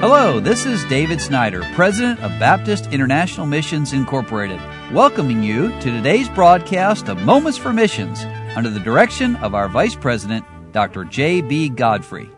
[0.00, 4.60] Hello, this is David Snyder, President of Baptist International Missions Incorporated,
[4.92, 8.22] welcoming you to today's broadcast of Moments for Missions
[8.54, 11.02] under the direction of our Vice President, Dr.
[11.02, 11.70] J.B.
[11.70, 12.30] Godfrey.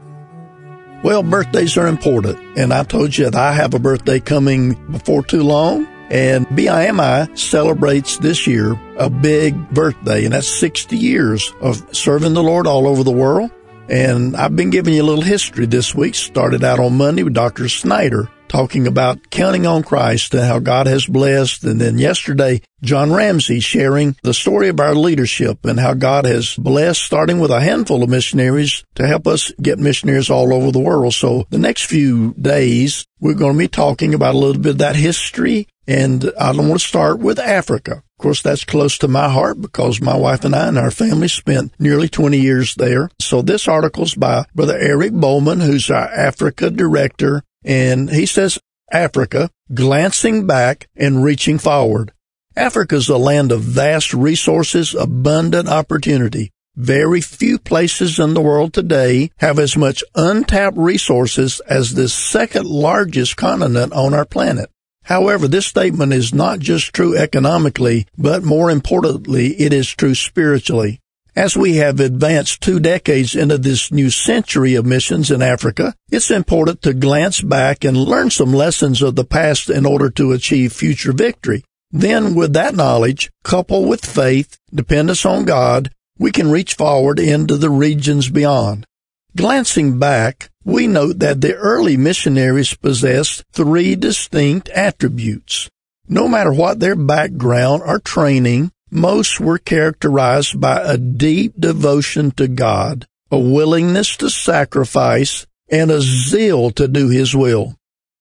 [1.05, 5.23] Well, birthdays are important, and I told you that I have a birthday coming before
[5.23, 5.87] too long.
[6.11, 12.43] And BIMI celebrates this year a big birthday, and that's 60 years of serving the
[12.43, 13.51] Lord all over the world.
[13.91, 16.15] And I've been giving you a little history this week.
[16.15, 17.69] Started out on Monday with Dr.
[17.69, 21.63] Snyder talking about counting on Christ and how God has blessed.
[21.65, 26.57] And then yesterday, John Ramsey sharing the story of our leadership and how God has
[26.57, 30.81] blessed, starting with a handful of missionaries to help us get missionaries all over the
[30.81, 31.15] world.
[31.15, 34.79] So the next few days, we're going to be talking about a little bit of
[34.79, 35.69] that history.
[35.91, 37.95] And I don't want to start with Africa.
[37.95, 41.27] Of course, that's close to my heart because my wife and I and our family
[41.27, 43.11] spent nearly 20 years there.
[43.19, 48.57] So this article's by Brother Eric Bowman, who's our Africa director and he says
[48.93, 52.13] Africa, glancing back and reaching forward.
[52.55, 56.53] Africa is a land of vast resources, abundant opportunity.
[56.77, 62.67] Very few places in the world today have as much untapped resources as the second
[62.67, 64.71] largest continent on our planet.
[65.05, 71.01] However, this statement is not just true economically, but more importantly, it is true spiritually.
[71.37, 76.31] As we have advanced two decades into this new century of missions in Africa, it's
[76.31, 80.73] important to glance back and learn some lessons of the past in order to achieve
[80.73, 81.65] future victory.
[81.93, 87.57] Then, with that knowledge, coupled with faith, dependence on God, we can reach forward into
[87.57, 88.87] the regions beyond.
[89.37, 95.69] Glancing back, we note that the early missionaries possessed three distinct attributes.
[96.09, 102.49] No matter what their background or training, most were characterized by a deep devotion to
[102.49, 107.77] God, a willingness to sacrifice, and a zeal to do His will.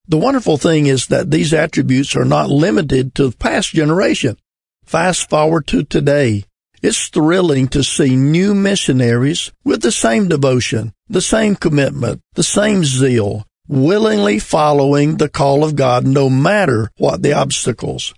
[0.08, 4.38] The wonderful thing is that these attributes are not limited to the past generation.
[4.86, 6.46] Fast forward to today.
[6.82, 12.86] It's thrilling to see new missionaries with the same devotion, the same commitment, the same
[12.86, 18.14] zeal, willingly following the call of God no matter what the obstacles.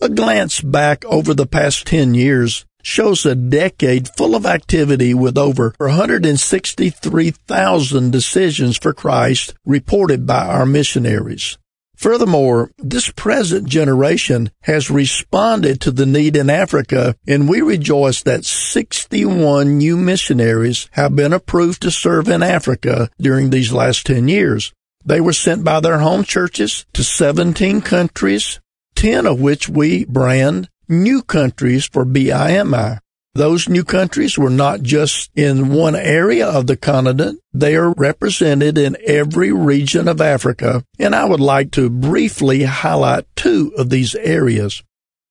[0.00, 5.38] A glance back over the past 10 years shows a decade full of activity with
[5.38, 11.58] over 163,000 decisions for Christ reported by our missionaries.
[12.00, 18.46] Furthermore, this present generation has responded to the need in Africa, and we rejoice that
[18.46, 24.72] 61 new missionaries have been approved to serve in Africa during these last 10 years.
[25.04, 28.60] They were sent by their home churches to 17 countries,
[28.94, 33.00] 10 of which we brand new countries for BIMI.
[33.34, 37.40] Those new countries were not just in one area of the continent.
[37.52, 43.26] They are represented in every region of Africa, and I would like to briefly highlight
[43.36, 44.82] two of these areas.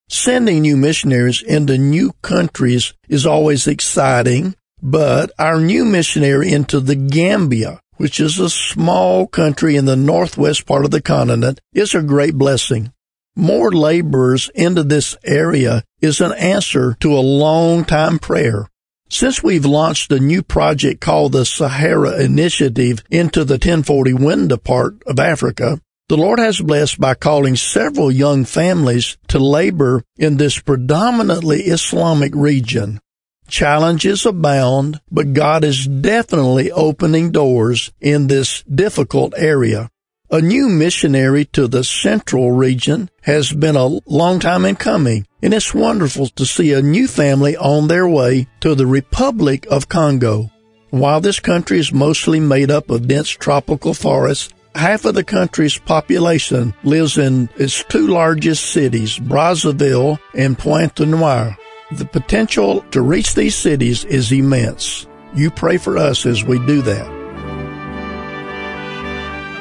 [0.08, 6.96] Sending new missionaries into new countries is always exciting, but our new missionary into the
[6.96, 12.02] Gambia, which is a small country in the northwest part of the continent, is a
[12.02, 12.94] great blessing
[13.40, 18.68] more laborers into this area is an answer to a long time prayer.
[19.10, 25.02] Since we've launched a new project called the Sahara Initiative into the 1040 Window part
[25.08, 30.60] of Africa, the Lord has blessed by calling several young families to labor in this
[30.60, 33.00] predominantly Islamic region.
[33.48, 39.90] Challenges abound, but God is definitely opening doors in this difficult area.
[40.31, 45.56] A new missionary to the central region has been a long time in coming, and
[45.56, 50.51] it's wonderful to see a new family on their way to the Republic of Congo.
[50.91, 55.79] While this country is mostly made up of dense tropical forests, half of the country's
[55.79, 61.57] population lives in its two largest cities, Brazzaville and Pointe-Noire.
[61.94, 65.07] The potential to reach these cities is immense.
[65.34, 67.19] You pray for us as we do that.